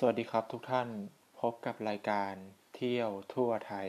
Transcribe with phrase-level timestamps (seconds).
[0.00, 0.88] สวัสดีครับทุกท่าน
[1.40, 2.32] พบกับรายการ
[2.74, 3.88] เที่ยวทั่วไทย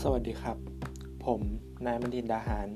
[0.00, 0.56] สวัสดีครับ
[1.24, 1.40] ผม
[1.86, 2.68] นายมณินดาหาร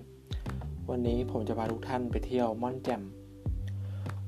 [0.90, 3.02] วันนี้ผมจะพาทุกท่านไปเที่ยวม่อนแจ่ม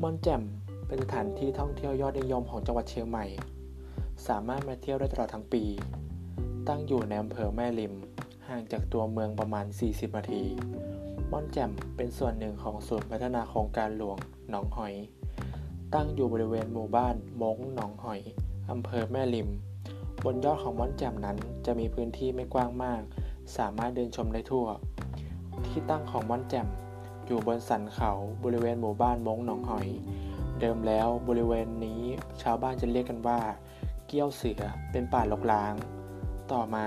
[0.03, 0.43] ม่อนแจ่ม
[0.89, 3.27] เป็นสถานที่ท่องเที่ยวยอดนิยมของจังหวัดเชียงใหม่
[4.29, 5.65] สามารถมาเที่ยวได้ตลอดทั้งปี
[6.69, 7.95] ตั้งอยู่ในอำเภอแม่ริม
[8.49, 10.45] ห่างจากตัวเมืองประมาณ 40 นาที
[11.33, 14.19] ม่อนแจ่มเป็นส่วนหนึ่งของศูนย์พัฒนาโครงการหลวง
[14.51, 14.95] หนองหอย
[15.95, 18.21] ตั้งอยู่บริเวณหมู่บ้านมงหนองหอย
[18.71, 19.49] อำเภอแม่ริม
[20.25, 21.37] บนยอดของม่อนแจ่มนั้น
[21.67, 23.03] จะมีพื้นที่ไม่กว้างมาก
[23.57, 24.67] สามารถเดินชมได้ทั่ว
[25.67, 26.69] ที่ตั้งของม่อนแจ่ม
[27.27, 28.11] อยู่บนสันเขา
[28.45, 29.89] บริเวณหมู่บ้านมงหนองหอย
[30.61, 32.03] เดิมแล้วบริเวณนี้
[32.43, 33.41] ชาวบ้านจะเรียกกันว่า
[34.07, 35.75] เกี้ยวเสือเป็นป่ารกร้าง
[36.53, 36.87] ต่อมา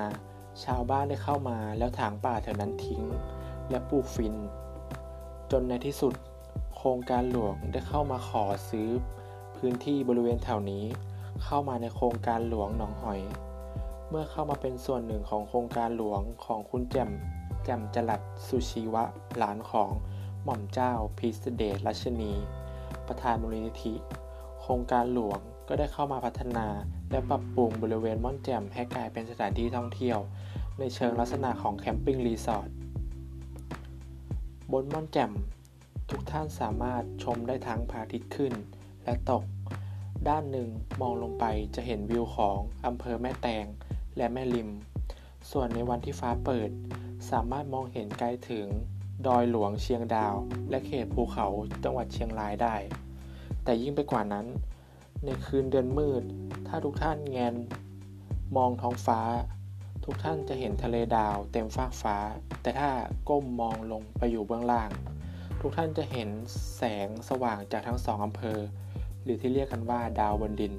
[0.63, 3.04] ชาวบ้านได้เข้ามาแล้วถางป่าแถวนั้นทิ้ง
[3.70, 4.35] และปลูกฟิน
[5.52, 6.13] จนในที่สุด
[6.76, 8.90] โครงการหลวงได้เข้ามาขอซื้อ
[9.58, 10.85] พื้นที่บริเวณแถวนี้
[11.44, 13.22] เข้ามาในโครงการหลวงหนองหอย
[14.10, 17.12] เมื่อเข้ามาเป็นส่วนหนึ่งของโครงการหลวงของคุณแจ่ม
[17.63, 19.04] แจ่มจรัดสุชีวะ
[19.38, 19.90] หลานของ
[20.44, 22.34] หม่อมเจ้าพีสเดชรัชนี
[23.07, 23.94] ประธานมูลนิธิ
[24.62, 26.68] โครงการหลวงก็ได้เข้ามาพัฒนา
[27.12, 30.20] และปรับปรุงบริเวณม่อนแจ่มให้กลายเป็นสถานที่ท่องเที่ยว
[30.80, 32.70] ในเชิงลักษณะของแคมปิ้งรีสอร์ท
[34.72, 35.32] บนม่อนแจ่ม
[36.10, 38.54] ทุกท่านสามารถชมได้ทั้งพระอาทิตย์ขึ้น
[39.04, 39.44] และตก
[40.28, 40.70] ด้านหนึ่ง
[41.02, 43.66] มองลงไปจะเห็นวิวของอำเภอแม่แตง
[44.18, 44.70] และแม่ริม
[45.52, 46.70] ส่วนในวันที่ฟ้าเปิด
[47.32, 48.68] สามารถมองเห็นไกลถึง
[49.28, 50.36] ดอยหลวงเชียงดาว
[50.70, 51.48] และเขตภูเขา
[51.84, 52.76] จังหวัดเชียงรายได้
[53.63, 54.46] แต่ยิ่งไปกว่านั้น
[55.26, 56.24] ในคืนเดือนมืด
[56.68, 57.56] ถ้าทุกท่านแงน
[58.58, 59.20] มองท้องฟ้า
[60.05, 62.18] ทุกท่านจะเห็นทะเลดาวเต็มฟากฟ้า
[62.62, 62.90] แต่ถ้า
[63.30, 64.90] ก้มมองลงไปอยู่เบื้องล่าง
[65.62, 66.30] ทุกท่านจะเห็น
[66.78, 68.59] แสงสว่างจากทั้งสองอำเภอ
[69.23, 70.73] หรือที่เรียกกันว่าดาวบนดิน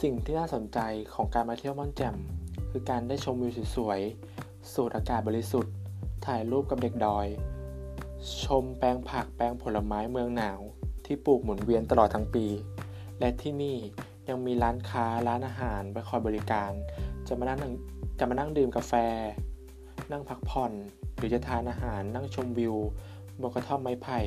[0.00, 0.78] สิ่งที่น่าสนใจ
[1.14, 2.16] ของการมาเที่ยวม่อนแจ่ม
[2.70, 5.74] คือการได้ชมวิวสวยๆ สูดอากาศบริสุทธิ์
[6.26, 7.26] ถ่ายรูปกับเด็กดอย
[8.44, 10.60] ชมแปลงผักแปลงผลไม้เมืองหนาว
[11.04, 12.46] ที่ปลูกหมุนเวียนตลอดทั้งปี
[13.18, 13.76] และที่นี่
[14.28, 16.72] ยังมีร้านค้าร้านอาหารไว้คอยบริการ
[17.28, 17.60] จะมานั่ง
[18.18, 18.92] จะมานั่งดื่มกาแฟ
[20.12, 20.72] นั่งพักผ่อน
[21.16, 22.76] หรือจะทานอาหารนั่งชมวิว
[23.40, 24.20] บนกระท่อมไม้ไผ่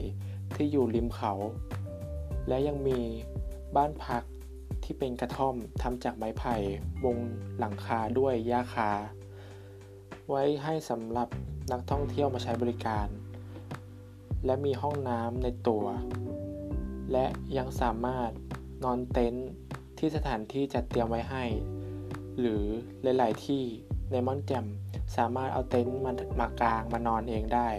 [0.55, 1.33] ที่อยู่ริมเขา
[2.47, 2.99] และยังมี
[3.75, 4.23] บ้านพัก
[4.83, 6.55] ที่เป็นกระท่อมทำจากไม้ไผ่
[7.05, 7.17] วง
[7.59, 8.91] หลังคาด้วยหญ้าคา
[10.29, 11.29] ไว้ให้สำหรับ
[11.71, 13.07] นักท่องเที่ยวมาใช้บริการ
[14.45, 15.85] และมีห้องน้ำในตัว
[17.11, 17.25] และ
[17.57, 18.29] ยังสามารถ
[18.83, 19.49] นอนเต็นท์
[19.97, 21.43] ที่สถานที่จัดเตรียมไว้ให้
[22.39, 22.63] หรือ
[23.03, 23.63] หลาย ๆ ที่
[24.11, 24.65] ในมอนแจ่ม
[25.17, 27.69] สามารถเอาเต็นท์มามากางมานอนเองได้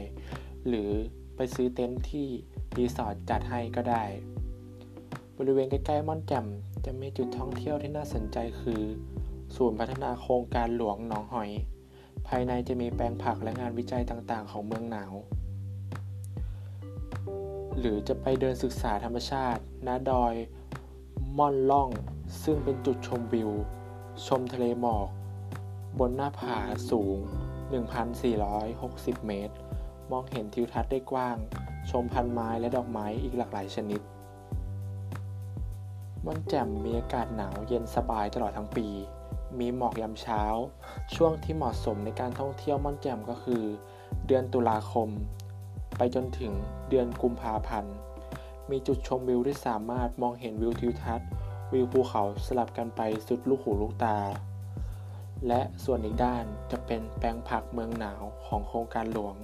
[0.68, 0.90] หรือ
[1.36, 2.28] ไปซื้อเต็นท์ที่
[2.76, 4.04] รีสอร์ทจัดให้ก็ได้
[5.38, 6.46] บริเวณใกล้ ๆ มอนแจ่ม
[6.84, 8.82] จะมีจุดท่องเที่ยวที่น่าสนใจคือ
[9.56, 11.50] ศูนย์พัฒนาโครงการหลวงหนองหอย
[12.28, 15.12] ภายในจะมีแปลงผักและงานวิจัยต่าง ๆ ของเมืองหนาว
[17.78, 20.34] หรือจะไปเดินศึกษาธรรมชาติณดอย
[21.38, 21.90] ม่อนล่อง
[22.42, 23.50] ซึ่งเป็นจุดชมวิว
[24.26, 25.08] ชมทะเลหมอก
[25.98, 26.56] บนหน้าผา
[26.90, 27.18] สูง
[28.02, 29.54] 1,460 เมตร
[30.10, 31.36] มองเห็นทิวทัศน์ได้กว้าง
[31.90, 34.00] ชมพันไม้และดอกไม้อีกหลากหลายชนิด
[36.24, 38.88] ม่อนแจ่มมีอากาศหนาวเย็นสบายตลอดทั้งปี
[39.58, 40.42] มีหมอกยามเช้า
[41.14, 43.64] ช่วงที่เหมาะสมในการท่องเที่ยวม่อนแจ่มก็คือ
[44.26, 45.08] เดือนตุลาคม
[45.96, 46.52] ไปจนถึง
[46.88, 47.94] เดือนกุมภาพันธ์
[48.70, 51.28] มีจุดชมวิวที่สามารถมองเห็นวิวทิวทัศน์
[51.72, 54.18] วิวภูเขาสลับกันไปสุดลูกหูลูกตา
[55.48, 59.36] และส่วนอีกด้านจะเป็นแปลงผักเมืองหนาวของโครงการหลวง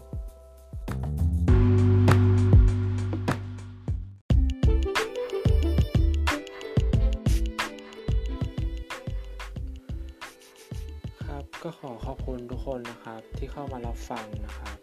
[11.24, 14.76] ครับก็ขอขอบคุณทุกคนนะครับที่เข้ามารับฟังนะครับ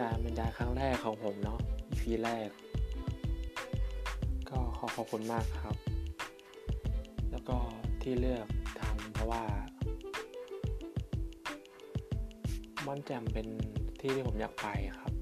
[0.00, 1.60] การบรรยายครั้งแรกของผมเนาะ
[1.90, 2.48] EP แรก
[4.48, 5.76] ก็ขอขอบคุณมากครับ
[7.48, 7.58] ก็
[8.02, 8.46] ที่เลือก
[8.80, 9.42] ทำเพราะว่า
[12.86, 13.46] ม่อนแจ่มเป็น
[14.00, 14.68] ที่ที่ผมอยากไป
[15.00, 15.12] ครับ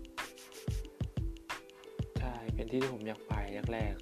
[2.18, 3.34] ใช่ เป็นที่ที่ผมอยากไป
[3.72, 3.94] แรก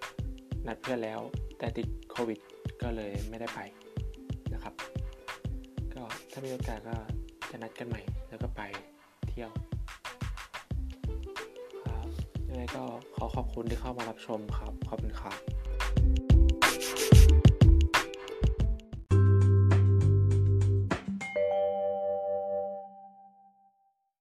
[0.00, 1.20] ๆนัดเพื่อนแล้ว
[1.58, 2.38] แต่ติดโควิด
[2.82, 3.60] ก็เลยไม่ได้ไป
[4.52, 4.74] นะครับ
[5.94, 6.02] ก็
[6.32, 6.96] ถ้ามีโอกาสก็
[7.50, 8.62] จะนัดกันใหม่ แล้วก็ไป
[9.28, 9.50] เที่ยว
[11.84, 12.06] ครับ
[12.48, 12.82] ยังไงก็
[13.16, 15.38] ขอขอบคุณที่เข้ามารับชมครับ ขอบคุณครับ